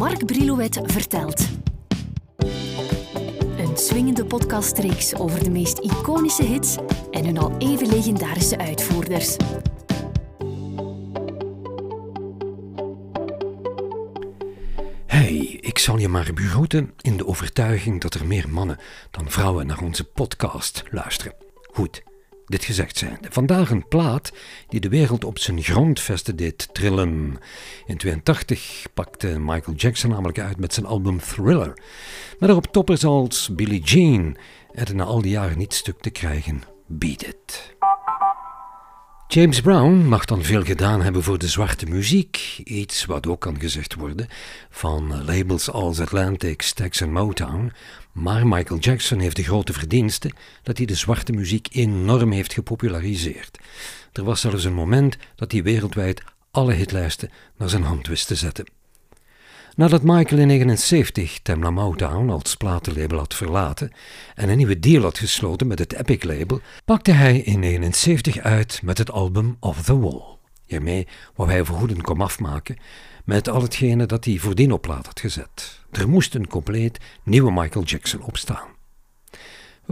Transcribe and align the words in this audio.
Mark 0.00 0.26
Brilouet 0.26 0.80
vertelt. 0.84 1.48
Een 3.58 3.76
swingende 3.76 4.24
podcastreeks 4.24 5.14
over 5.14 5.44
de 5.44 5.50
meest 5.50 5.78
iconische 5.78 6.42
hits 6.42 6.76
en 7.10 7.24
hun 7.24 7.38
al 7.38 7.56
even 7.58 7.88
legendarische 7.88 8.58
uitvoerders. 8.58 9.36
Hey, 15.06 15.58
ik 15.60 15.78
zal 15.78 15.98
je 15.98 16.08
maar 16.08 16.30
begroeten 16.34 16.92
in 17.00 17.16
de 17.16 17.26
overtuiging 17.26 18.00
dat 18.00 18.14
er 18.14 18.26
meer 18.26 18.48
mannen 18.48 18.78
dan 19.10 19.30
vrouwen 19.30 19.66
naar 19.66 19.80
onze 19.82 20.04
podcast 20.04 20.82
luisteren. 20.90 21.34
Goed, 21.72 22.02
dit 22.50 22.64
gezegd 22.64 22.96
zijnde. 22.96 23.28
Vandaag 23.30 23.70
een 23.70 23.88
plaat 23.88 24.32
die 24.68 24.80
de 24.80 24.88
wereld 24.88 25.24
op 25.24 25.38
zijn 25.38 25.62
grondvesten 25.62 26.36
deed 26.36 26.68
trillen. 26.72 27.38
In 27.86 27.96
82 27.96 28.86
pakte 28.94 29.38
Michael 29.38 29.76
Jackson 29.76 30.10
namelijk 30.10 30.40
uit 30.40 30.58
met 30.58 30.74
zijn 30.74 30.86
album 30.86 31.20
Thriller. 31.20 31.78
Met 32.38 32.50
erop 32.50 32.66
toppers 32.66 33.04
als 33.04 33.54
Billie 33.54 33.82
Jean 33.82 34.36
en 34.72 34.96
na 34.96 35.04
al 35.04 35.22
die 35.22 35.30
jaren 35.30 35.58
niet 35.58 35.74
stuk 35.74 36.00
te 36.00 36.10
krijgen 36.10 36.62
Beat 36.86 37.22
It. 37.22 37.74
James 39.32 39.60
Brown 39.60 40.08
mag 40.08 40.24
dan 40.24 40.42
veel 40.42 40.62
gedaan 40.62 41.02
hebben 41.02 41.22
voor 41.22 41.38
de 41.38 41.48
zwarte 41.48 41.86
muziek, 41.86 42.60
iets 42.64 43.04
wat 43.04 43.26
ook 43.26 43.40
kan 43.40 43.60
gezegd 43.60 43.94
worden 43.94 44.28
van 44.70 45.24
labels 45.24 45.70
als 45.70 46.00
Atlantic, 46.00 46.62
Stax 46.62 47.00
en 47.00 47.12
Motown, 47.12 47.72
maar 48.12 48.46
Michael 48.46 48.80
Jackson 48.80 49.18
heeft 49.18 49.36
de 49.36 49.42
grote 49.42 49.72
verdienste 49.72 50.30
dat 50.62 50.76
hij 50.76 50.86
de 50.86 50.94
zwarte 50.94 51.32
muziek 51.32 51.68
enorm 51.72 52.32
heeft 52.32 52.52
gepopulariseerd. 52.52 53.58
Er 54.12 54.24
was 54.24 54.40
zelfs 54.40 54.64
een 54.64 54.74
moment 54.74 55.16
dat 55.36 55.52
hij 55.52 55.62
wereldwijd 55.62 56.22
alle 56.50 56.72
hitlijsten 56.72 57.30
naar 57.56 57.68
zijn 57.68 57.82
hand 57.82 58.06
wist 58.06 58.26
te 58.26 58.34
zetten. 58.34 58.79
Nadat 59.76 60.02
Michael 60.02 60.40
in 60.40 60.48
1979 60.48 61.42
Temla 61.42 61.70
Motown 61.70 62.30
als 62.30 62.54
platenlabel 62.54 63.18
had 63.18 63.34
verlaten 63.34 63.92
en 64.34 64.48
een 64.48 64.56
nieuwe 64.56 64.78
deal 64.78 65.02
had 65.02 65.18
gesloten 65.18 65.66
met 65.66 65.78
het 65.78 65.92
Epic 65.92 66.22
label, 66.22 66.60
pakte 66.84 67.10
hij 67.10 67.36
in 67.36 67.60
1979 67.60 68.38
uit 68.38 68.80
met 68.82 68.98
het 68.98 69.10
album 69.10 69.56
Off 69.60 69.82
the 69.82 69.98
Wall. 69.98 70.22
Hiermee 70.66 71.06
wou 71.34 71.50
hij 71.50 71.64
vergoeden 71.64 72.02
kom 72.02 72.22
afmaken 72.22 72.76
met 73.24 73.48
al 73.48 73.62
hetgene 73.62 74.06
dat 74.06 74.24
hij 74.24 74.38
voordien 74.38 74.72
op 74.72 74.82
plaat 74.82 75.06
had 75.06 75.20
gezet. 75.20 75.80
Er 75.90 76.08
moest 76.08 76.34
een 76.34 76.48
compleet 76.48 76.98
nieuwe 77.22 77.52
Michael 77.52 77.84
Jackson 77.84 78.22
opstaan. 78.22 78.79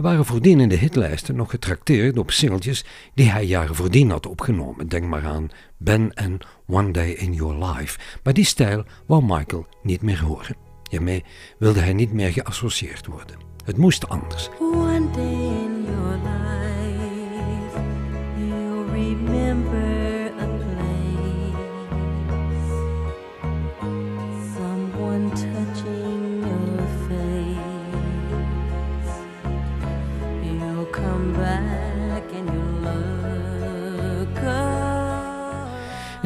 Waren 0.01 0.25
voordien 0.25 0.59
in 0.59 0.69
de 0.69 0.75
hitlijsten 0.75 1.35
nog 1.35 1.49
getrakteerd 1.49 2.17
op 2.17 2.31
singeltjes 2.31 2.85
die 3.13 3.29
hij 3.29 3.45
jaren 3.45 3.75
voordien 3.75 4.09
had 4.09 4.25
opgenomen. 4.25 4.87
Denk 4.87 5.05
maar 5.05 5.25
aan 5.25 5.49
Ben 5.77 6.13
en 6.13 6.37
One 6.67 6.91
Day 6.91 7.09
in 7.09 7.33
Your 7.33 7.65
Life. 7.65 7.99
Maar 8.23 8.33
die 8.33 8.45
stijl 8.45 8.83
wou 9.05 9.23
Michael 9.25 9.67
niet 9.83 10.01
meer 10.01 10.23
horen. 10.23 10.55
Hiermee 10.89 11.23
wilde 11.57 11.79
hij 11.79 11.93
niet 11.93 12.13
meer 12.13 12.31
geassocieerd 12.31 13.05
worden. 13.05 13.37
Het 13.65 13.77
moest 13.77 14.09
anders. 14.09 14.49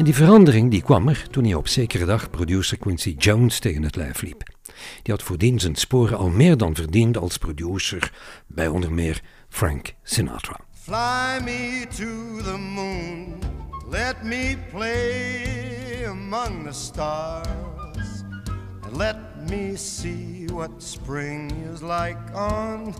En 0.04 0.10
die 0.10 0.18
verandering 0.18 0.70
die 0.70 0.82
kwam 0.82 1.08
er 1.08 1.26
toen 1.30 1.44
hij 1.44 1.54
op 1.54 1.68
zekere 1.68 2.04
dag 2.04 2.30
producer 2.30 2.78
Quincy 2.78 3.14
Jones 3.18 3.58
tegen 3.58 3.82
het 3.82 3.96
lijf 3.96 4.22
liep. 4.22 4.42
Die 5.02 5.14
had 5.14 5.22
voordien 5.22 5.60
zijn 5.60 5.74
sporen 5.74 6.18
al 6.18 6.28
meer 6.28 6.56
dan 6.56 6.74
verdiend 6.74 7.16
als 7.16 7.38
producer 7.38 8.12
bij 8.46 8.68
onder 8.68 8.92
meer 8.92 9.22
Frank 9.48 9.94
Sinatra. 10.02 10.60
Fly 10.72 11.44
me 11.44 11.86
to 11.96 12.42
the 12.42 12.58
moon, 12.58 13.38
let 13.90 14.22
me 14.22 14.56
play 14.72 16.06
among 16.06 16.66
the 16.66 16.72
stars, 16.72 18.24
and 18.82 18.96
let 18.96 19.16
me 19.48 19.76
see 19.76 20.44
what 20.52 20.70
spring 20.76 21.52
is 21.72 21.80
like 21.80 22.18
on 22.34 22.94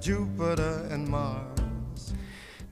Jupiter 0.00 0.90
and 0.90 1.08
Mars. 1.08 1.61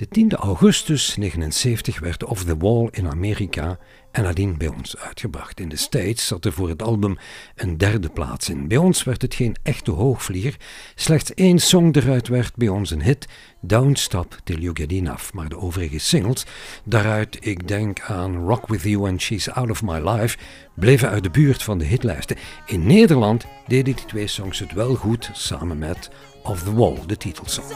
De 0.01 0.09
10 0.09 0.35
augustus 0.35 1.15
1979 1.15 2.01
werd 2.01 2.25
Off 2.25 2.45
the 2.45 2.57
Wall 2.57 2.89
in 2.91 3.09
Amerika 3.09 3.79
en 4.11 4.23
nadien 4.23 4.59
bij 4.59 4.69
ons 4.69 4.97
uitgebracht. 4.97 5.61
In 5.61 5.69
de 5.69 5.77
States 5.77 6.27
zat 6.27 6.45
er 6.45 6.53
voor 6.53 6.69
het 6.69 6.83
album 6.83 7.19
een 7.55 7.79
derde 7.79 8.09
plaats 8.09 8.49
in. 8.49 8.69
Bij 8.69 8.77
ons 8.77 9.05
werd 9.05 9.23
het 9.23 9.35
geen 9.35 9.57
echte 9.63 9.91
hoogvlieger. 9.91 10.57
Slechts 10.95 11.35
één 11.35 11.59
song 11.59 11.91
eruit 11.93 12.29
werd 12.29 12.57
bij 12.57 12.69
ons 12.69 12.91
een 12.91 13.03
hit, 13.03 13.27
Don't 13.61 13.99
Stop 13.99 14.41
Till 14.45 14.59
You 14.59 14.77
Get 14.77 14.91
Enough. 14.91 15.33
Maar 15.33 15.49
de 15.49 15.59
overige 15.59 15.99
singles, 15.99 16.47
daaruit 16.85 17.39
ik 17.41 17.69
denk 17.69 18.01
aan 18.01 18.37
Rock 18.47 18.69
With 18.69 18.83
You 18.83 19.09
and 19.09 19.21
She's 19.21 19.49
Out 19.49 19.71
Of 19.71 19.83
My 19.83 20.09
Life, 20.09 20.39
bleven 20.75 21.09
uit 21.09 21.23
de 21.23 21.31
buurt 21.31 21.63
van 21.63 21.79
de 21.79 21.85
hitlijsten. 21.85 22.37
In 22.67 22.87
Nederland 22.87 23.47
deden 23.67 23.95
die 23.95 24.05
twee 24.05 24.27
songs 24.27 24.59
het 24.59 24.73
wel 24.73 24.95
goed 24.95 25.31
samen 25.33 25.79
met 25.79 26.11
Off 26.43 26.63
the 26.63 26.75
Wall, 26.75 26.97
de 27.07 27.17
titelsong. 27.17 27.67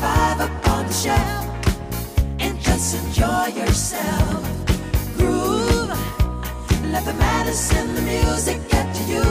The 0.00 0.06
9 0.06 0.38
to 0.38 0.40
5 0.40 0.40
up 0.40 0.68
on 0.68 0.86
the 0.86 0.92
shelf 0.92 1.46
and 2.38 2.60
just 2.60 2.94
enjoy 2.94 3.60
yourself. 3.60 4.64
Groove, 5.16 5.88
let 6.90 7.04
the 7.04 7.14
medicine, 7.14 7.94
the 7.94 8.02
music 8.02 8.68
get 8.68 8.94
to 8.94 9.02
you. 9.12 9.24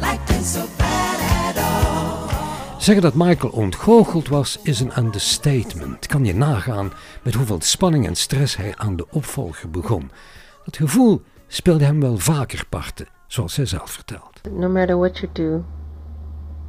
Like 0.00 0.20
ain't 0.34 0.44
so 0.44 0.64
bad 0.76 1.18
at 1.20 1.56
all. 1.56 2.80
Zeggen 2.80 3.02
dat 3.02 3.14
Michael 3.14 3.52
ontgoocheld 3.52 4.28
was 4.28 4.58
is 4.62 4.80
een 4.80 4.98
understatement. 4.98 6.06
Kan 6.06 6.24
je 6.24 6.34
nagaan 6.34 6.92
met 7.22 7.34
hoeveel 7.34 7.60
spanning 7.60 8.06
en 8.06 8.16
stress 8.16 8.56
hij 8.56 8.74
aan 8.76 8.96
de 8.96 9.06
opvolger 9.10 9.70
begon. 9.70 10.10
Dat 10.64 10.76
gevoel 10.76 11.22
speelde 11.46 11.84
hem 11.84 12.00
wel 12.00 12.18
vaker 12.18 12.64
parten, 12.68 13.06
zoals 13.26 13.56
hij 13.56 13.66
zelf 13.66 13.90
vertelt. 13.90 14.40
no 14.50 14.68
matter 14.68 14.96
what 14.98 15.18
you 15.18 15.32
do, 15.32 15.64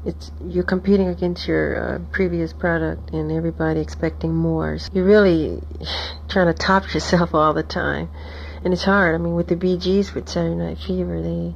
it's 0.05 0.31
you're 0.45 0.63
competing 0.63 1.07
against 1.07 1.47
your 1.47 1.95
uh, 1.95 1.99
previous 2.11 2.51
product 2.51 3.11
and 3.11 3.31
everybody 3.31 3.79
expecting 3.79 4.33
more. 4.33 4.77
So 4.77 4.89
you're 4.93 5.05
really 5.05 5.61
trying 6.29 6.47
to 6.47 6.53
top 6.53 6.93
yourself 6.93 7.33
all 7.33 7.53
the 7.53 7.63
time, 7.63 8.09
and 8.63 8.73
it's 8.73 8.83
hard. 8.83 9.15
I 9.15 9.17
mean, 9.17 9.35
with 9.35 9.47
the 9.47 9.55
BGs 9.55 10.13
with 10.13 10.27
Saturday 10.27 10.55
Night 10.55 10.77
Fever, 10.79 11.21
they 11.21 11.55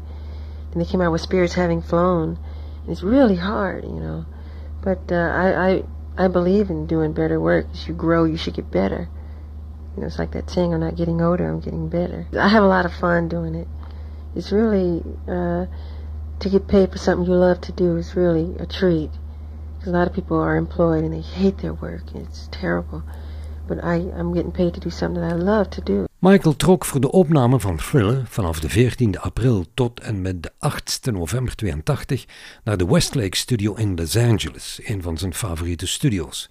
and 0.72 0.82
they 0.82 0.86
came 0.86 1.02
out 1.02 1.12
with 1.12 1.22
Spirits 1.22 1.54
Having 1.56 1.82
Flown. 1.82 2.40
It's 2.88 3.04
really 3.04 3.36
hard, 3.36 3.84
you 3.84 4.00
know. 4.00 4.26
But 4.82 5.12
uh, 5.12 5.16
I, 5.16 5.70
I 5.70 5.84
I 6.18 6.28
believe 6.30 6.70
in 6.70 6.88
doing 6.88 7.14
better 7.14 7.40
work. 7.40 7.68
As 7.74 7.88
you 7.88 7.94
grow, 7.94 8.24
you 8.24 8.38
should 8.38 8.54
get 8.54 8.72
better. 8.72 9.10
You 9.96 10.02
know, 10.02 10.08
it's 10.08 10.20
like 10.20 10.32
that 10.32 10.50
saying, 10.50 10.74
"I'm 10.74 10.80
not 10.80 10.96
getting 10.96 11.22
older, 11.22 11.50
I'm 11.50 11.60
getting 11.60 11.90
better." 11.90 12.28
I 12.40 12.48
have 12.48 12.64
a 12.64 12.68
lot 12.68 12.86
of 12.86 12.94
fun 12.94 13.28
doing 13.28 13.56
it. 13.56 13.68
It's 14.36 14.52
really 14.52 15.04
uh, 15.28 15.66
to 16.40 16.50
get 16.50 16.68
paid 16.68 16.92
for 16.92 16.98
something 16.98 17.26
you 17.26 17.36
love 17.36 17.62
to 17.62 17.72
do 17.72 17.98
is 17.98 18.16
really 18.16 18.56
a 18.60 18.66
treat. 18.66 19.10
Because 19.78 19.94
a 19.94 19.98
lot 19.98 20.08
of 20.08 20.14
people 20.14 20.38
are 20.38 20.56
employed 20.56 21.04
and 21.04 21.14
they 21.14 21.22
hate 21.22 21.58
their 21.58 21.74
work. 21.74 22.04
It's 22.16 22.48
terrible. 22.52 23.04
But 23.68 23.84
I, 23.84 23.96
I'm 24.18 24.34
getting 24.34 24.52
paid 24.52 24.74
to 24.74 24.80
do 24.80 24.90
something 24.90 25.22
that 25.22 25.32
I 25.32 25.36
love 25.36 25.70
to 25.70 25.82
do. 25.82 26.06
Michael 26.20 26.56
trok 26.56 26.86
voor 26.86 27.00
de 27.00 27.12
opname 27.12 27.60
van 27.60 27.78
Thriller 27.78 28.26
vanaf 28.26 28.60
de 28.60 28.70
14e 28.70 29.20
april 29.20 29.66
tot 29.74 30.00
en 30.00 30.22
met 30.22 30.44
de 30.44 30.52
8e 30.52 31.14
november 31.14 31.56
82 31.56 32.26
naar 32.64 32.78
de 32.78 32.86
Westlake 32.86 33.38
Studio 33.38 33.74
in 33.74 33.96
Los 33.96 34.18
Angeles, 34.18 34.80
een 34.84 35.02
van 35.02 35.18
zijn 35.18 35.34
favoriete 35.34 35.88
studio's. 35.88 36.50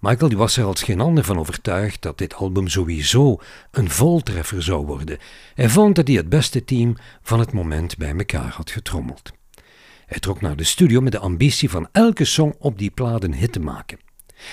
Michael 0.00 0.36
was 0.36 0.56
er 0.56 0.64
als 0.64 0.82
geen 0.82 1.00
ander 1.00 1.24
van 1.24 1.38
overtuigd 1.38 2.02
dat 2.02 2.18
dit 2.18 2.34
album 2.34 2.68
sowieso 2.68 3.40
een 3.70 3.90
voltreffer 3.90 4.62
zou 4.62 4.86
worden. 4.86 5.18
Hij 5.54 5.68
vond 5.68 5.94
dat 5.96 6.06
hij 6.06 6.16
het 6.16 6.28
beste 6.28 6.64
team 6.64 6.96
van 7.22 7.38
het 7.38 7.52
moment 7.52 7.96
bij 7.96 8.16
elkaar 8.16 8.52
had 8.52 8.70
getrommeld. 8.70 9.32
Hij 10.06 10.18
trok 10.18 10.40
naar 10.40 10.56
de 10.56 10.64
studio 10.64 11.00
met 11.00 11.12
de 11.12 11.18
ambitie 11.18 11.70
van 11.70 11.88
elke 11.92 12.24
song 12.24 12.54
op 12.58 12.78
die 12.78 12.90
plaat 12.90 13.24
een 13.24 13.34
hit 13.34 13.52
te 13.52 13.60
maken. 13.60 13.98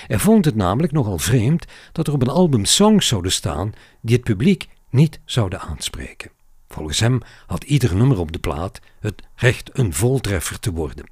Hij 0.06 0.18
vond 0.18 0.44
het 0.44 0.54
namelijk 0.54 0.92
nogal 0.92 1.18
vreemd 1.18 1.64
dat 1.92 2.06
er 2.06 2.12
op 2.12 2.22
een 2.22 2.28
album 2.28 2.64
songs 2.64 3.06
zouden 3.06 3.32
staan 3.32 3.72
die 4.00 4.16
het 4.16 4.24
publiek 4.24 4.68
niet 4.90 5.20
zouden 5.24 5.60
aanspreken. 5.60 6.30
Volgens 6.68 7.00
hem 7.00 7.20
had 7.46 7.64
ieder 7.64 7.96
nummer 7.96 8.18
op 8.18 8.32
de 8.32 8.38
plaat 8.38 8.80
het 9.00 9.22
recht 9.34 9.78
een 9.78 9.92
voltreffer 9.92 10.60
te 10.60 10.72
worden. 10.72 11.04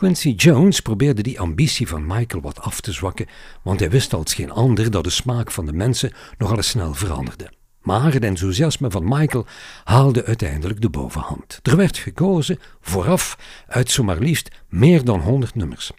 Quincy 0.00 0.30
Jones 0.30 0.80
probeerde 0.80 1.22
die 1.22 1.40
ambitie 1.40 1.88
van 1.88 2.06
Michael 2.06 2.42
wat 2.42 2.60
af 2.60 2.80
te 2.80 2.92
zwakken, 2.92 3.26
want 3.62 3.80
hij 3.80 3.90
wist 3.90 4.14
als 4.14 4.34
geen 4.34 4.50
ander 4.50 4.90
dat 4.90 5.04
de 5.04 5.10
smaak 5.10 5.50
van 5.50 5.66
de 5.66 5.72
mensen 5.72 6.12
nogal 6.38 6.62
snel 6.62 6.94
veranderde. 6.94 7.52
Maar 7.82 8.12
het 8.12 8.24
enthousiasme 8.24 8.90
van 8.90 9.08
Michael 9.08 9.46
haalde 9.84 10.24
uiteindelijk 10.24 10.80
de 10.80 10.90
bovenhand. 10.90 11.60
Er 11.62 11.76
werd 11.76 11.98
gekozen 11.98 12.58
vooraf 12.80 13.38
uit 13.66 13.90
zomaar 13.90 14.18
liefst 14.18 14.50
meer 14.68 15.04
dan 15.04 15.20
100 15.20 15.54
nummers. 15.54 15.90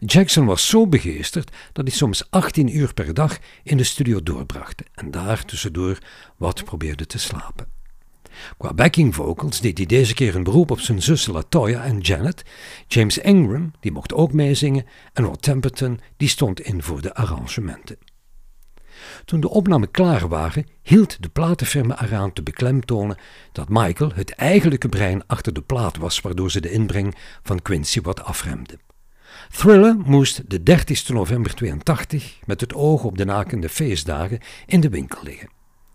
Jackson 0.00 0.46
was 0.46 0.68
zo 0.68 0.86
begeesterd 0.86 1.56
dat 1.72 1.86
hij 1.86 1.96
soms 1.96 2.30
18 2.30 2.76
uur 2.76 2.94
per 2.94 3.14
dag 3.14 3.38
in 3.62 3.76
de 3.76 3.84
studio 3.84 4.22
doorbracht 4.22 4.82
en 4.94 5.10
daar 5.10 5.44
tussendoor 5.44 5.98
wat 6.36 6.64
probeerde 6.64 7.06
te 7.06 7.18
slapen. 7.18 7.75
Qua 8.58 8.74
backing 8.74 9.14
vocals 9.14 9.60
deed 9.60 9.76
hij 9.76 9.86
deze 9.86 10.14
keer 10.14 10.34
een 10.34 10.42
beroep 10.42 10.70
op 10.70 10.80
zijn 10.80 11.02
zussen 11.02 11.32
Latoya 11.32 11.84
en 11.84 11.98
Janet. 11.98 12.42
James 12.86 13.18
Ingram, 13.18 13.72
die 13.80 13.92
mocht 13.92 14.14
ook 14.14 14.32
meezingen, 14.32 14.86
en 15.12 15.24
Rod 15.24 15.42
Temperton, 15.42 16.00
die 16.16 16.28
stond 16.28 16.60
in 16.60 16.82
voor 16.82 17.02
de 17.02 17.14
arrangementen. 17.14 17.98
Toen 19.24 19.40
de 19.40 19.48
opnamen 19.48 19.90
klaar 19.90 20.28
waren, 20.28 20.66
hield 20.82 21.22
de 21.22 21.28
platenfirma 21.28 22.02
eraan 22.02 22.32
te 22.32 22.42
beklemtonen 22.42 23.16
dat 23.52 23.68
Michael 23.68 24.12
het 24.14 24.30
eigenlijke 24.30 24.88
brein 24.88 25.26
achter 25.26 25.52
de 25.52 25.62
plaat 25.62 25.96
was, 25.96 26.20
waardoor 26.20 26.50
ze 26.50 26.60
de 26.60 26.70
inbreng 26.70 27.14
van 27.42 27.62
Quincy 27.62 28.00
wat 28.00 28.22
afremde. 28.22 28.78
Thriller 29.50 29.96
moest 30.04 30.50
de 30.50 30.62
30 30.62 31.08
november 31.08 31.54
82 31.54 32.38
met 32.44 32.60
het 32.60 32.74
oog 32.74 33.04
op 33.04 33.18
de 33.18 33.24
nakende 33.24 33.68
feestdagen 33.68 34.40
in 34.66 34.80
de 34.80 34.88
winkel 34.88 35.22
liggen. 35.22 35.50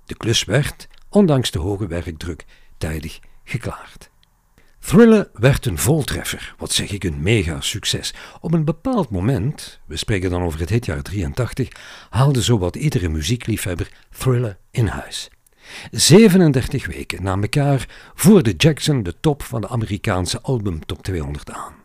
De 0.05 0.15
klus 0.15 0.43
werd, 0.43 0.88
ondanks 1.12 1.52
de 1.52 1.60
hoge 1.60 1.88
werkdruk, 1.88 2.46
tijdig 2.78 3.19
geklaard. 3.44 4.10
Thriller 4.80 5.30
werd 5.34 5.66
een 5.66 5.78
voltreffer, 5.78 6.56
wat 6.58 6.72
zeg 6.72 6.92
ik 6.92 7.04
een 7.04 7.22
mega 7.22 7.62
succes. 7.62 8.13
Op 8.40 8.54
een 8.54 8.66
bepaald 8.66 9.10
moment, 9.10 9.80
we 9.86 9.98
spreken 9.98 10.30
dan 10.30 10.44
over 10.44 10.60
het 10.60 10.69
hitjaar 10.69 11.02
83, 11.02 11.68
haalde 12.10 12.42
zowat 12.42 12.75
iedere 12.75 13.10
muziekliefhebber 13.10 13.92
Thriller 14.18 14.58
in 14.72 14.88
huis. 14.88 15.30
37 15.92 16.88
weken 16.88 17.24
na 17.24 17.38
elkaar 17.42 17.88
voerde 18.16 18.52
Jackson 18.52 19.04
de 19.04 19.16
top 19.19 19.44
van 19.44 19.62
de 19.62 19.69
Amerikaanse 19.69 20.42
album 20.42 20.86
Top 20.86 21.04
200 21.04 21.52
aan. 21.52 21.81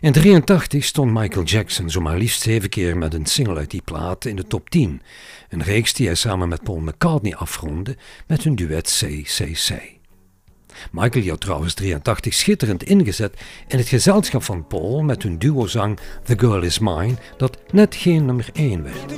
In 0.00 0.12
83 0.12 0.84
stond 0.84 1.12
Michael 1.12 1.44
Jackson 1.44 1.90
zomaar 1.90 2.16
liefst 2.16 2.42
zeven 2.42 2.68
keer 2.68 2.96
met 2.96 3.14
een 3.14 3.26
single 3.26 3.56
uit 3.56 3.70
die 3.70 3.82
plaat 3.82 4.24
in 4.24 4.36
de 4.36 4.46
top 4.46 4.70
10, 4.70 5.02
een 5.48 5.62
reeks 5.62 5.92
die 5.92 6.06
hij 6.06 6.14
samen 6.14 6.48
met 6.48 6.62
Paul 6.62 6.78
McCartney 6.78 7.34
afronde 7.34 7.96
met 8.26 8.42
hun 8.42 8.54
duet 8.54 8.86
CCC. 8.86 9.72
Michael 10.92 11.28
had 11.28 11.40
trouwens 11.40 11.74
83 11.74 12.34
schitterend 12.34 12.82
ingezet 12.82 13.40
in 13.68 13.78
het 13.78 13.88
gezelschap 13.88 14.42
van 14.42 14.66
Paul 14.66 15.02
met 15.02 15.22
hun 15.22 15.38
duozang 15.38 15.98
The 16.24 16.38
Girl 16.38 16.62
Is 16.62 16.78
Mine, 16.78 17.14
dat 17.36 17.58
net 17.70 17.94
geen 17.94 18.24
nummer 18.24 18.48
1 18.52 18.82
werd. 18.82 19.12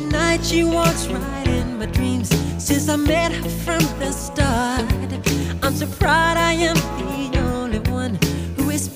I'm 5.65 5.77
so 5.77 5.87
proud 5.99 6.37
I 6.37 6.53
am 6.67 6.75
the 7.33 7.39
only 7.39 7.79
one 7.91 8.19
who 8.57 8.71
is 8.71 8.89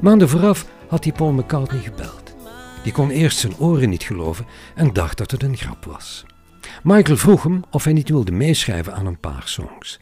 Maanden 0.00 0.28
vooraf 0.28 0.66
had 0.88 1.04
hij 1.04 1.12
Paul 1.12 1.32
McCartney 1.32 1.80
gebeld. 1.80 2.34
Die 2.82 2.92
kon 2.92 3.10
eerst 3.10 3.38
zijn 3.38 3.58
oren 3.58 3.88
niet 3.88 4.02
geloven 4.02 4.46
en 4.74 4.92
dacht 4.92 5.18
dat 5.18 5.30
het 5.30 5.42
een 5.42 5.56
grap 5.56 5.84
was. 5.84 6.24
Michael 6.82 7.16
vroeg 7.16 7.42
hem 7.42 7.62
of 7.70 7.84
hij 7.84 7.92
niet 7.92 8.08
wilde 8.08 8.32
meeschrijven 8.32 8.94
aan 8.94 9.06
een 9.06 9.20
paar 9.20 9.42
songs. 9.44 9.98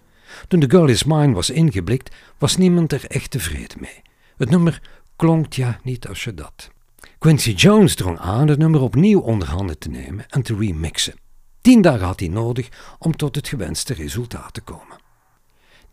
Toen 0.49 0.61
The 0.61 0.71
Girl 0.71 0.89
Is 0.89 1.05
Mine 1.05 1.33
was 1.33 1.51
ingeblikt, 1.51 2.15
was 2.39 2.57
niemand 2.57 2.93
er 2.93 3.05
echt 3.05 3.31
tevreden 3.31 3.81
mee. 3.81 4.03
Het 4.37 4.51
nummer 4.51 4.83
klonk 5.17 5.53
ja 5.53 5.81
niet 5.83 6.09
als 6.09 6.25
je 6.25 6.35
dat. 6.35 6.71
Quincy 7.19 7.51
Jones 7.51 7.95
drong 7.95 8.19
aan 8.19 8.49
het 8.49 8.59
nummer 8.59 8.81
opnieuw 8.81 9.21
onder 9.21 9.49
handen 9.49 9.79
te 9.79 9.89
nemen 9.89 10.27
en 10.29 10.43
te 10.43 10.57
remixen. 10.57 11.15
Tien 11.61 11.83
dagen 11.83 12.07
had 12.07 12.21
hij 12.21 12.29
nodig 12.29 12.69
om 12.99 13.17
tot 13.17 13.35
het 13.35 13.49
gewenste 13.49 13.95
resultaat 13.95 14.55
te 14.55 14.61
komen. 14.61 15.07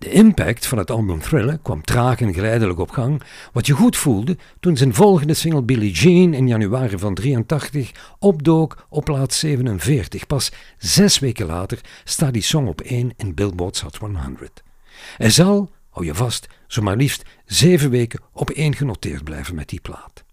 De 0.06 0.12
impact 0.12 0.68
van 0.68 0.78
het 0.78 0.92
album 0.92 1.20
Thriller 1.20 1.58
kwam 1.58 1.82
traag 1.82 2.22
en 2.22 2.34
geleidelijk 2.34 2.80
op 2.80 2.90
gang, 2.90 3.22
wat 3.54 3.66
je 3.66 3.74
goed 3.74 3.98
voelde 3.98 4.38
toen 4.60 4.78
zijn 4.78 4.94
volgende 4.94 5.34
single 5.34 5.64
Billie 5.64 5.92
Jean 5.92 6.34
in 6.34 6.48
januari 6.48 6.98
van 6.98 7.14
83 7.14 7.92
opdook 8.20 8.86
op 8.90 9.06
plaats 9.06 9.40
47. 9.40 10.28
Pas 10.28 10.52
zes 10.78 11.20
weken 11.20 11.46
later 11.46 11.82
staat 12.04 12.34
die 12.34 12.42
song 12.42 12.68
op 12.68 12.82
1 12.82 13.12
in 13.18 13.34
Billboard's 13.34 13.82
Hot 13.82 13.96
100. 13.96 14.64
Hij 15.18 15.30
zal, 15.30 15.72
hou 15.90 16.06
je 16.06 16.16
vast, 16.16 16.48
zomaar 16.68 16.96
liefst 16.96 17.24
zeven 17.46 17.90
weken 17.90 18.22
op 18.34 18.50
1 18.50 18.76
genoteerd 18.76 19.24
blijven 19.24 19.56
met 19.56 19.70
die 19.70 19.82
plaat. 19.82 20.24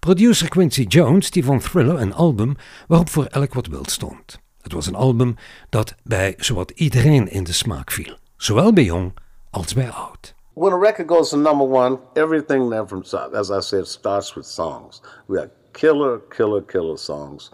Producer 0.00 0.48
Quincy 0.48 0.82
Jones 0.82 1.30
die 1.30 1.44
vond 1.44 1.62
Thriller 1.62 2.00
een 2.00 2.14
album 2.14 2.56
waarop 2.86 3.08
voor 3.08 3.24
elk 3.24 3.54
wat 3.54 3.66
wild 3.66 3.90
stond. 3.90 4.38
Het 4.60 4.72
was 4.72 4.86
een 4.86 4.94
album 4.94 5.36
dat 5.68 5.94
bij 6.02 6.34
zowat 6.36 6.70
iedereen 6.70 7.30
in 7.30 7.44
de 7.44 7.52
smaak 7.52 7.90
viel 7.90 8.22
zowel 8.44 8.72
bij 8.72 8.84
jong 8.84 9.12
als 9.50 9.74
bij 9.74 9.90
oud. 9.90 10.34
When 10.52 10.72
a 10.72 10.78
record 10.78 11.08
goes 11.08 11.28
to 11.28 11.36
number 11.36 11.66
one, 11.66 11.98
everything 12.12 12.70
there 12.70 12.86
from, 12.86 13.02
as 13.32 13.50
I 13.50 13.60
said, 13.60 13.86
starts 13.86 14.34
with 14.34 14.46
songs. 14.46 15.00
We 15.26 15.38
had 15.38 15.50
killer, 15.72 16.20
killer, 16.28 16.62
killer 16.62 16.98
songs 16.98 17.50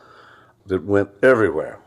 that 0.66 0.84
went 0.84 1.08
everywhere. 1.20 1.78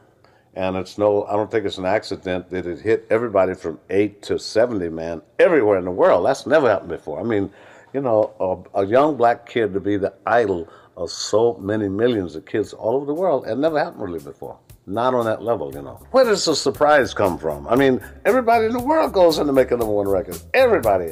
And 0.55 0.77
it's 0.77 0.97
no, 0.97 1.25
I 1.25 1.35
don't 1.35 1.51
think 1.51 1.65
it's 1.65 1.77
an 1.77 1.85
accident 1.85 2.49
that 2.49 2.65
it 2.65 2.79
hit 2.79 3.05
everybody 3.09 3.55
from 3.55 3.77
8 3.89 4.21
to 4.21 4.39
70, 4.39 4.89
man, 4.89 5.21
everywhere 5.37 5.79
in 5.79 5.85
the 5.85 5.91
world. 5.91 6.25
That's 6.25 6.45
never 6.45 6.69
happened 6.69 6.89
before. 6.89 7.19
I 7.19 7.23
mean, 7.23 7.49
you 7.93 8.01
know, 8.01 8.31
a, 8.39 8.83
a 8.83 8.85
young 8.85 9.17
black 9.17 9.45
kid 9.45 9.73
to 9.73 9.79
be 9.79 9.97
the 9.97 10.13
idol 10.25 10.67
of 10.95 11.09
so 11.09 11.57
many 11.59 11.89
millions 11.89 12.35
of 12.35 12.45
kids 12.45 12.73
all 12.73 12.95
over 12.95 13.05
the 13.05 13.13
world, 13.13 13.47
it 13.47 13.57
never 13.57 13.79
happened 13.79 14.03
really 14.03 14.23
before. 14.23 14.57
Not 14.85 15.13
on 15.13 15.25
that 15.25 15.41
level, 15.41 15.73
you 15.73 15.81
know. 15.81 15.99
Where 16.11 16.25
does 16.25 16.43
the 16.43 16.55
surprise 16.55 17.13
come 17.13 17.37
from? 17.37 17.67
I 17.67 17.75
mean, 17.75 18.01
everybody 18.25 18.65
in 18.65 18.73
the 18.73 18.83
world 18.83 19.13
goes 19.13 19.37
in 19.39 19.47
to 19.47 19.53
make 19.53 19.71
a 19.71 19.77
number 19.77 19.93
one 19.93 20.09
record. 20.09 20.37
Everybody. 20.53 21.11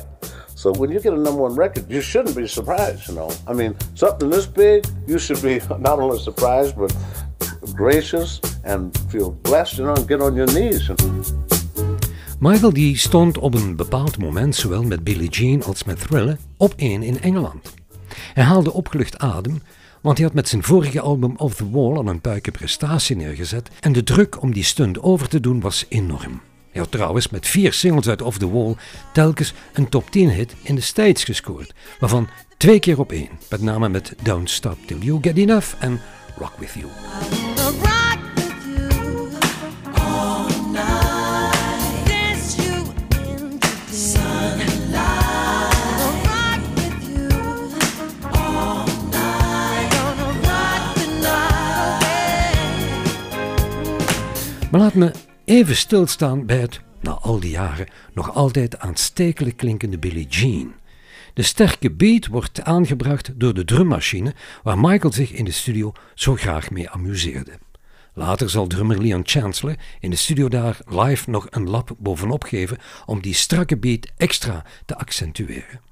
So 0.56 0.74
when 0.74 0.92
you 0.92 1.00
get 1.00 1.14
a 1.14 1.18
number 1.18 1.42
one 1.42 1.56
record, 1.56 1.90
you 1.90 2.02
shouldn't 2.02 2.36
be 2.36 2.48
surprised, 2.48 3.08
you 3.08 3.16
know. 3.16 3.32
I 3.48 3.54
mean, 3.54 3.76
something 3.96 4.30
this 4.30 4.46
big, 4.46 4.86
you 5.08 5.18
should 5.18 5.42
be 5.42 5.62
not 5.80 6.00
only 6.00 6.20
surprised, 6.20 6.76
but 6.76 6.94
gracious 7.74 8.42
and 8.66 8.96
feel 9.10 9.32
blessed, 9.32 9.78
you 9.78 9.86
know, 9.86 9.94
and 9.94 10.08
get 10.08 10.22
on 10.22 10.36
your 10.36 10.48
knees. 10.48 10.92
Michael 12.40 12.74
die 12.74 12.98
stond 12.98 13.38
op 13.38 13.54
een 13.54 13.76
bepaald 13.76 14.18
moment 14.18 14.56
zowel 14.56 14.84
met 14.84 15.04
Billie 15.04 15.30
Jean 15.30 15.64
als 15.64 15.84
met 15.84 16.00
Thriller 16.00 16.38
op 16.58 16.74
één 16.76 17.04
in 17.04 17.22
Engeland. 17.22 17.74
Hij 18.34 18.44
haalde 18.44 18.74
opgelucht 18.74 19.18
adem, 19.18 19.62
want 20.02 20.18
hij 20.18 20.26
had 20.26 20.36
met 20.36 20.48
zijn 20.48 20.64
vorige 20.64 21.02
album 21.02 21.34
Off 21.38 21.56
the 21.56 21.70
Wall 21.70 21.98
al 21.98 22.08
een 22.08 22.22
puike 22.22 22.52
prestatie 22.52 23.16
neergezet 23.16 23.70
en 23.80 23.92
de 23.92 24.04
druk 24.04 24.42
om 24.42 24.54
die 24.54 24.64
stunt 24.64 25.02
over 25.02 25.28
te 25.28 25.40
doen 25.40 25.60
was 25.60 25.86
enorm. 25.90 26.42
Hij 26.72 26.82
had 26.82 26.92
trouwens 26.92 27.30
met 27.30 27.48
vier 27.48 27.74
singles 27.74 28.10
uit 28.10 28.22
Off 28.22 28.38
the 28.38 28.52
Wall 28.52 28.76
telkens 29.14 29.54
een 29.74 29.90
top 29.90 30.12
10 30.12 30.30
hit 30.30 30.56
in 30.62 30.76
de 30.76 30.82
States 30.82 31.24
gescoord, 31.24 31.74
waarvan 32.00 32.30
twee 32.58 32.80
keer 32.80 33.00
op 33.00 33.12
één, 33.12 33.30
met 33.50 33.62
name 33.62 33.90
met 33.90 34.14
Don't 34.24 34.50
Stop 34.50 34.78
Till 34.86 35.00
You 35.00 35.18
Get 35.22 35.38
Enough 35.38 35.74
en 35.80 36.02
Rock 36.38 36.54
With 36.58 36.74
You. 36.74 37.51
Maar 54.72 54.80
laat 54.80 54.94
me 54.94 55.12
even 55.46 55.76
stilstaan 55.76 56.46
bij 56.46 56.58
het, 56.58 56.82
na 57.02 57.12
al 57.12 57.40
die 57.40 57.50
jaren, 57.50 57.88
nog 58.14 58.36
altijd 58.36 58.80
aanstekelijk 58.80 59.58
klinkende 59.58 59.98
Billie 59.98 60.28
Jean. 60.28 60.74
De 61.34 61.42
sterke 61.42 61.92
beat 61.92 62.28
wordt 62.28 62.62
aangebracht 62.62 63.40
door 63.40 63.54
de 63.54 63.66
drummachine 63.66 64.34
waar 64.64 64.80
Michael 64.80 65.14
zich 65.14 65.32
in 65.32 65.46
de 65.46 65.52
studio 65.52 65.92
zo 66.14 66.36
graag 66.36 66.70
mee 66.70 66.90
amuseerde. 66.90 67.60
Later 68.14 68.50
zal 68.50 68.68
drummer 68.68 69.02
Leon 69.02 69.22
Chancellor 69.26 69.76
in 70.00 70.10
de 70.10 70.16
studio 70.16 70.48
daar 70.48 70.78
live 70.86 71.30
nog 71.30 71.48
een 71.50 71.70
lap 71.70 71.96
bovenop 71.98 72.44
geven 72.44 72.78
om 73.06 73.22
die 73.22 73.34
strakke 73.34 73.78
beat 73.78 74.08
extra 74.18 74.66
te 74.86 74.98
accentueren. 74.98 75.91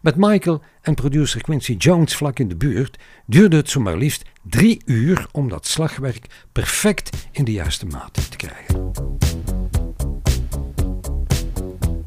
Met 0.00 0.16
Michael 0.16 0.62
en 0.82 0.94
producer 0.94 1.42
Quincy 1.42 1.72
Jones 1.72 2.16
vlak 2.16 2.38
in 2.38 2.48
de 2.48 2.56
buurt 2.56 2.98
duurde 3.26 3.56
het 3.56 3.70
zomaar 3.70 3.96
liefst 3.96 4.24
drie 4.42 4.82
uur 4.84 5.26
om 5.32 5.48
dat 5.48 5.66
slagwerk 5.66 6.26
perfect 6.52 7.28
in 7.32 7.44
de 7.44 7.52
juiste 7.52 7.86
maat 7.86 8.30
te 8.30 8.36
krijgen. 8.36 8.92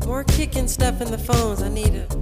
More 0.06 0.24
kicking 0.24 0.70
stuff 0.70 1.00
in 1.00 1.12
the 1.12 1.20
phones. 1.20 1.60
I 1.60 1.70
need 1.70 1.94
it. 1.94 2.16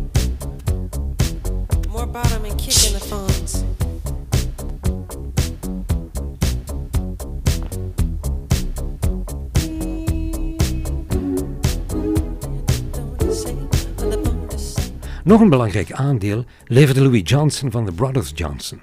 More 1.89 2.08
bottom 2.08 2.44
and 2.44 2.56
kick 2.56 2.84
in 2.84 3.00
the 3.00 3.06
phones. 3.08 3.63
Nog 15.24 15.42
een 15.42 15.50
belangrijk 15.50 15.92
aandeel 15.92 16.46
leverde 16.66 17.01
Louis 17.01 17.22
Johnson 17.24 17.72
van 17.72 17.86
de 17.86 17.92
Brothers 17.92 18.32
Johnson. 18.36 18.82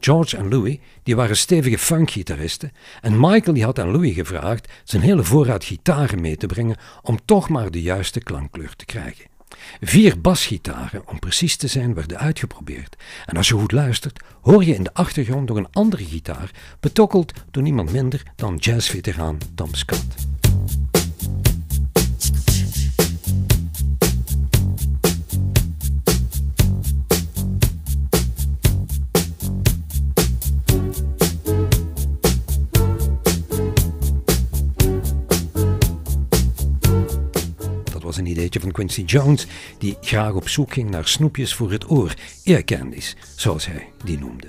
George 0.00 0.36
en 0.36 0.48
Louis 0.48 0.78
die 1.02 1.16
waren 1.16 1.36
stevige 1.36 1.78
funkgitaristen 1.78 2.72
en 3.00 3.20
Michael 3.20 3.54
die 3.54 3.64
had 3.64 3.78
aan 3.78 3.90
Louis 3.90 4.14
gevraagd 4.14 4.72
zijn 4.84 5.02
hele 5.02 5.24
voorraad 5.24 5.64
gitaren 5.64 6.20
mee 6.20 6.36
te 6.36 6.46
brengen 6.46 6.76
om 7.02 7.18
toch 7.24 7.48
maar 7.48 7.70
de 7.70 7.82
juiste 7.82 8.20
klankkleur 8.20 8.76
te 8.76 8.84
krijgen. 8.84 9.24
Vier 9.80 10.20
basgitaren, 10.20 11.08
om 11.08 11.18
precies 11.18 11.56
te 11.56 11.66
zijn, 11.66 11.94
werden 11.94 12.18
uitgeprobeerd. 12.18 12.96
En 13.26 13.36
als 13.36 13.48
je 13.48 13.54
goed 13.54 13.72
luistert, 13.72 14.20
hoor 14.40 14.64
je 14.64 14.74
in 14.74 14.82
de 14.82 14.94
achtergrond 14.94 15.48
nog 15.48 15.56
een 15.56 15.72
andere 15.72 16.04
gitaar, 16.04 16.50
betokkeld 16.80 17.32
door 17.50 17.62
niemand 17.62 17.92
minder 17.92 18.22
dan 18.36 18.56
jazzveteraan 18.56 19.38
Tom 19.54 19.74
Scott. 19.74 20.26
Een 38.26 38.32
ideetje 38.32 38.60
van 38.60 38.72
Quincy 38.72 39.02
Jones, 39.02 39.46
die 39.78 39.96
graag 40.00 40.32
op 40.32 40.48
zoek 40.48 40.72
ging 40.72 40.90
naar 40.90 41.08
snoepjes 41.08 41.54
voor 41.54 41.70
het 41.70 41.90
oor, 41.90 42.14
ear 42.44 42.64
candies, 42.64 43.16
zoals 43.36 43.66
hij 43.66 43.88
die 44.04 44.18
noemde. 44.18 44.48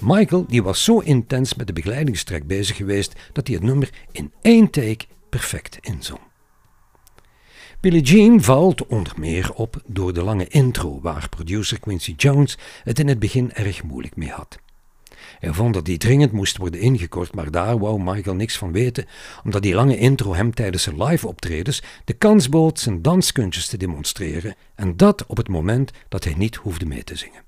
Michael 0.00 0.46
die 0.48 0.62
was 0.62 0.84
zo 0.84 0.98
intens 0.98 1.54
met 1.54 1.66
de 1.66 1.72
begeleidingstrek 1.72 2.46
bezig 2.46 2.76
geweest 2.76 3.14
dat 3.32 3.46
hij 3.46 3.56
het 3.56 3.64
nummer 3.64 3.90
in 4.12 4.32
één 4.42 4.70
take 4.70 5.04
perfect 5.28 5.78
inzong. 5.80 6.20
Billie 7.80 8.02
Jean 8.02 8.42
valt 8.42 8.86
onder 8.86 9.12
meer 9.16 9.52
op 9.54 9.82
door 9.86 10.12
de 10.12 10.22
lange 10.22 10.46
intro 10.48 11.00
waar 11.00 11.28
producer 11.28 11.80
Quincy 11.80 12.14
Jones 12.16 12.58
het 12.84 12.98
in 12.98 13.08
het 13.08 13.18
begin 13.18 13.52
erg 13.52 13.82
moeilijk 13.82 14.16
mee 14.16 14.30
had. 14.30 14.58
Hij 15.38 15.52
vond 15.52 15.74
dat 15.74 15.84
die 15.84 15.98
dringend 15.98 16.32
moest 16.32 16.56
worden 16.56 16.80
ingekort, 16.80 17.34
maar 17.34 17.50
daar 17.50 17.78
wou 17.78 18.02
Michael 18.02 18.36
niks 18.36 18.56
van 18.56 18.72
weten, 18.72 19.06
omdat 19.44 19.62
die 19.62 19.74
lange 19.74 19.96
intro 19.96 20.34
hem 20.34 20.54
tijdens 20.54 20.82
zijn 20.82 21.02
live 21.02 21.26
optredens 21.26 21.82
de 22.04 22.12
kans 22.12 22.48
bood 22.48 22.78
zijn 22.78 23.02
danskunstjes 23.02 23.66
te 23.66 23.76
demonstreren 23.76 24.54
en 24.74 24.96
dat 24.96 25.26
op 25.26 25.36
het 25.36 25.48
moment 25.48 25.90
dat 26.08 26.24
hij 26.24 26.34
niet 26.34 26.56
hoefde 26.56 26.86
mee 26.86 27.04
te 27.04 27.16
zingen. 27.16 27.42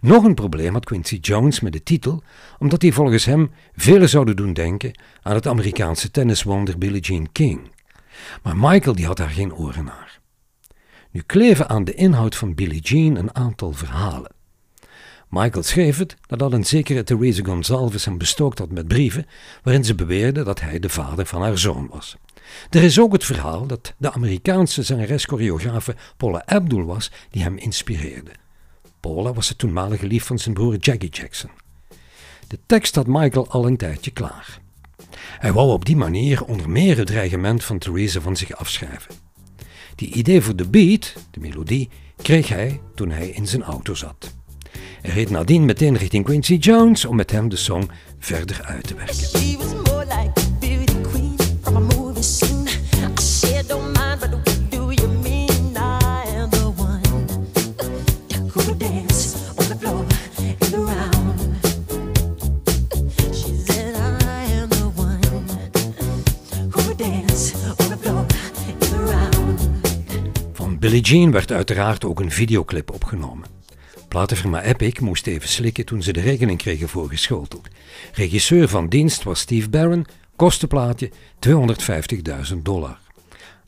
Nog 0.00 0.24
een 0.24 0.34
probleem 0.34 0.72
had 0.72 0.84
Quincy 0.84 1.16
Jones 1.20 1.60
met 1.60 1.72
de 1.72 1.82
titel, 1.82 2.22
omdat 2.58 2.82
hij 2.82 2.92
volgens 2.92 3.24
hem 3.24 3.50
velen 3.74 4.08
zouden 4.08 4.36
doen 4.36 4.52
denken 4.52 4.98
aan 5.22 5.34
het 5.34 5.46
Amerikaanse 5.46 6.10
tenniswonder 6.10 6.78
Billie 6.78 7.00
Jean 7.00 7.32
King. 7.32 7.60
Maar 8.42 8.56
Michael 8.56 8.94
die 8.94 9.06
had 9.06 9.16
daar 9.16 9.30
geen 9.30 9.54
oren 9.54 9.84
naar. 9.84 10.20
Nu 11.10 11.22
kleven 11.26 11.68
aan 11.68 11.84
de 11.84 11.94
inhoud 11.94 12.36
van 12.36 12.54
Billie 12.54 12.80
Jean 12.80 13.16
een 13.16 13.34
aantal 13.34 13.72
verhalen. 13.72 14.35
Michael 15.28 15.62
schreef 15.62 15.98
het 15.98 16.16
nadat 16.28 16.52
een 16.52 16.66
zekere 16.66 17.04
Theresa 17.04 17.42
Gonzalez 17.44 18.04
hem 18.04 18.18
bestookt 18.18 18.58
had 18.58 18.70
met 18.70 18.88
brieven 18.88 19.26
waarin 19.62 19.84
ze 19.84 19.94
beweerde 19.94 20.42
dat 20.42 20.60
hij 20.60 20.78
de 20.78 20.88
vader 20.88 21.26
van 21.26 21.42
haar 21.42 21.58
zoon 21.58 21.88
was. 21.90 22.16
Er 22.70 22.82
is 22.82 23.00
ook 23.00 23.12
het 23.12 23.24
verhaal 23.24 23.66
dat 23.66 23.94
de 23.96 24.12
Amerikaanse 24.12 24.82
zangeres-choreografe 24.82 25.94
Paula 26.16 26.42
Abdul 26.46 26.84
was 26.84 27.10
die 27.30 27.42
hem 27.42 27.56
inspireerde. 27.56 28.30
Paula 29.00 29.32
was 29.32 29.48
de 29.48 29.56
toenmalige 29.56 30.06
lief 30.06 30.24
van 30.24 30.38
zijn 30.38 30.54
broer 30.54 30.76
Jackie 30.76 31.10
Jackson. 31.10 31.50
De 32.48 32.58
tekst 32.66 32.94
had 32.94 33.06
Michael 33.06 33.48
al 33.48 33.66
een 33.66 33.76
tijdje 33.76 34.10
klaar. 34.10 34.60
Hij 35.16 35.52
wou 35.52 35.72
op 35.72 35.84
die 35.84 35.96
manier 35.96 36.44
onder 36.44 36.70
meer 36.70 36.96
het 36.96 37.06
dreigement 37.06 37.64
van 37.64 37.78
Theresa 37.78 38.20
van 38.20 38.36
zich 38.36 38.52
afschrijven. 38.52 39.14
Die 39.94 40.12
idee 40.12 40.40
voor 40.40 40.56
de 40.56 40.68
beat, 40.68 41.14
de 41.30 41.40
melodie, 41.40 41.88
kreeg 42.16 42.48
hij 42.48 42.80
toen 42.94 43.10
hij 43.10 43.28
in 43.28 43.46
zijn 43.46 43.62
auto 43.62 43.94
zat. 43.94 44.34
Hij 45.02 45.14
reed 45.14 45.30
nadien 45.30 45.64
meteen 45.64 45.96
richting 45.96 46.24
Quincy 46.24 46.54
Jones 46.54 47.04
om 47.04 47.16
met 47.16 47.30
hem 47.30 47.48
de 47.48 47.56
song 47.56 47.90
verder 48.18 48.60
uit 48.64 48.86
te 48.86 48.94
werken. 48.94 49.14
Van 70.52 70.78
Billie 70.78 71.02
Jean 71.02 71.30
werd 71.30 71.52
uiteraard 71.52 72.04
ook 72.04 72.20
een 72.20 72.30
videoclip 72.30 72.90
opgenomen. 72.90 73.55
Platenfirma 74.16 74.62
Epic 74.62 75.00
moest 75.00 75.26
even 75.26 75.48
slikken 75.48 75.84
toen 75.84 76.02
ze 76.02 76.12
de 76.12 76.20
rekening 76.20 76.58
kregen 76.58 76.88
voorgeschoteld. 76.88 77.68
Regisseur 78.12 78.68
van 78.68 78.88
dienst 78.88 79.22
was 79.22 79.40
Steve 79.40 79.68
Barron, 79.68 80.06
kostenplaatje 80.36 81.10
250.000 82.52 82.56
dollar. 82.62 82.98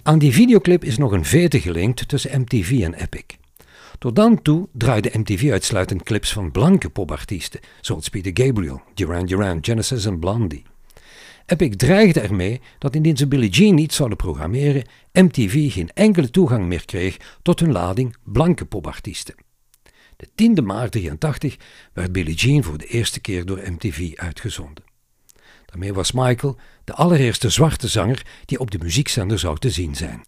Aan 0.02 0.18
die 0.18 0.32
videoclip 0.32 0.84
is 0.84 0.98
nog 0.98 1.12
een 1.12 1.24
vete 1.24 1.60
gelinkt 1.60 2.08
tussen 2.08 2.40
MTV 2.40 2.80
en 2.82 2.94
Epic. 2.94 3.24
Tot 3.98 4.16
dan 4.16 4.42
toe 4.42 4.68
draaide 4.72 5.10
MTV 5.18 5.50
uitsluitend 5.50 6.02
clips 6.02 6.32
van 6.32 6.52
blanke 6.52 6.90
popartiesten, 6.90 7.60
zoals 7.80 8.08
Peter 8.08 8.44
Gabriel, 8.44 8.82
Duran 8.94 9.26
Duran, 9.26 9.58
Genesis 9.60 10.04
en 10.04 10.18
Blondie. 10.18 10.62
Epic 11.46 11.76
dreigde 11.76 12.20
ermee 12.20 12.60
dat 12.78 12.94
indien 12.94 13.16
ze 13.16 13.26
Billie 13.26 13.50
Jean 13.50 13.74
niet 13.74 13.92
zouden 13.92 14.18
programmeren, 14.18 14.84
MTV 15.12 15.72
geen 15.72 15.90
enkele 15.94 16.30
toegang 16.30 16.66
meer 16.66 16.84
kreeg 16.84 17.16
tot 17.42 17.60
hun 17.60 17.72
lading 17.72 18.16
blanke 18.24 18.64
popartiesten. 18.64 19.34
De 20.18 20.50
10e 20.50 20.62
maart 20.64 20.92
83 20.92 21.56
werd 21.92 22.12
Billie 22.12 22.34
Jean 22.34 22.64
voor 22.64 22.78
de 22.78 22.86
eerste 22.86 23.20
keer 23.20 23.46
door 23.46 23.60
MTV 23.70 24.12
uitgezonden. 24.14 24.84
Daarmee 25.66 25.94
was 25.94 26.12
Michael 26.12 26.56
de 26.84 26.92
allereerste 26.92 27.50
zwarte 27.50 27.88
zanger 27.88 28.26
die 28.44 28.58
op 28.58 28.70
de 28.70 28.78
muziekzender 28.78 29.38
zou 29.38 29.58
te 29.58 29.70
zien 29.70 29.94
zijn. 29.94 30.24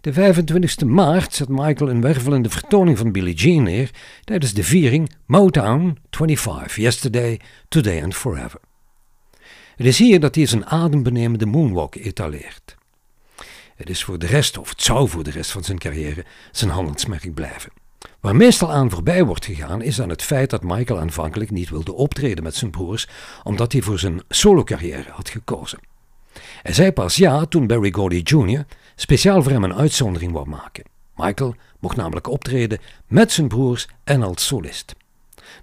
De 0.00 0.12
25e 0.12 0.86
maart 0.86 1.34
zet 1.34 1.48
Michael 1.48 1.90
een 1.90 2.00
wervelende 2.00 2.50
vertoning 2.50 2.98
van 2.98 3.12
Billie 3.12 3.34
Jean 3.34 3.62
neer 3.62 3.90
tijdens 4.24 4.52
de 4.52 4.64
viering 4.64 5.14
Motown 5.26 5.98
25, 6.10 6.76
Yesterday, 6.76 7.40
Today 7.68 8.02
and 8.02 8.14
Forever. 8.14 8.60
Het 9.76 9.86
is 9.86 9.98
hier 9.98 10.20
dat 10.20 10.34
hij 10.34 10.46
zijn 10.46 10.66
adembenemende 10.66 11.46
moonwalk 11.46 11.94
etaleert. 11.94 12.76
Het 13.76 13.90
is 13.90 14.04
voor 14.04 14.18
de 14.18 14.26
rest, 14.26 14.58
of 14.58 14.68
het 14.68 14.82
zou 14.82 15.08
voor 15.08 15.24
de 15.24 15.30
rest 15.30 15.50
van 15.50 15.64
zijn 15.64 15.78
carrière, 15.78 16.24
zijn 16.50 16.70
handelsmerk 16.70 17.34
blijven. 17.34 17.79
Waar 18.20 18.36
meestal 18.36 18.72
aan 18.72 18.90
voorbij 18.90 19.24
wordt 19.24 19.44
gegaan 19.44 19.82
is 19.82 20.00
aan 20.00 20.08
het 20.08 20.22
feit 20.22 20.50
dat 20.50 20.62
Michael 20.62 21.00
aanvankelijk 21.00 21.50
niet 21.50 21.70
wilde 21.70 21.92
optreden 21.92 22.44
met 22.44 22.54
zijn 22.54 22.70
broers, 22.70 23.08
omdat 23.42 23.72
hij 23.72 23.82
voor 23.82 23.98
zijn 23.98 24.22
solocarrière 24.28 25.10
had 25.10 25.28
gekozen. 25.28 25.78
Hij 26.62 26.72
zei 26.72 26.92
pas 26.92 27.16
ja 27.16 27.44
toen 27.44 27.66
Barry 27.66 27.92
Gordy 27.92 28.20
Jr. 28.24 28.66
speciaal 28.94 29.42
voor 29.42 29.52
hem 29.52 29.64
een 29.64 29.74
uitzondering 29.74 30.32
wou 30.32 30.48
maken. 30.48 30.84
Michael 31.16 31.54
mocht 31.78 31.96
namelijk 31.96 32.28
optreden 32.28 32.78
met 33.06 33.32
zijn 33.32 33.48
broers 33.48 33.88
en 34.04 34.22
als 34.22 34.46
solist. 34.46 34.94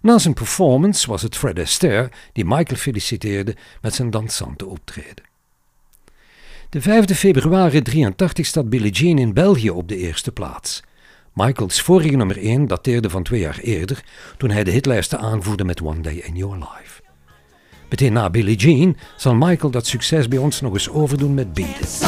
Na 0.02 0.18
zijn 0.18 0.34
performance 0.34 1.10
was 1.10 1.22
het 1.22 1.36
Fred 1.36 1.60
Astaire 1.60 2.12
die 2.34 2.46
Michael 2.46 2.80
feliciteerde 2.80 3.56
met 3.82 3.94
zijn 3.94 4.10
dansante 4.10 4.66
optreden. 4.66 5.26
De 6.70 6.82
5 6.82 7.18
februari 7.18 7.82
83 7.82 8.46
staat 8.46 8.70
Billie 8.70 8.92
Jean 8.92 9.18
in 9.18 9.34
België 9.34 9.70
op 9.70 9.88
de 9.88 9.98
eerste 9.98 10.32
plaats. 10.32 10.84
Michaels 11.38 11.82
vorige 11.82 12.16
nummer 12.16 12.38
1 12.38 12.68
dateerde 12.68 13.10
van 13.10 13.24
twee 13.24 13.40
jaar 13.40 13.60
eerder, 13.60 14.04
toen 14.38 14.50
hij 14.50 14.64
de 14.64 14.72
hitlijsten 14.72 15.20
aanvoerde 15.20 15.64
met 15.64 15.82
One 15.82 16.02
Day 16.02 16.14
in 16.14 16.36
Your 16.36 16.56
Life. 16.56 17.02
Meteen 17.90 18.14
na 18.14 18.30
Billie 18.30 18.58
Jean 18.58 18.98
zal 19.16 19.36
Michael 19.36 19.72
dat 19.72 19.88
succes 19.88 20.28
bij 20.28 20.38
ons 20.38 20.62
nog 20.62 20.74
eens 20.74 20.90
overdoen 20.90 21.34
met 21.34 21.54
Beat. 21.54 22.06